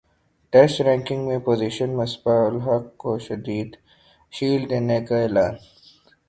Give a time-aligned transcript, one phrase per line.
[0.53, 5.53] test ranking میں position Misbah ul Haq کو shield دینے کا اعلان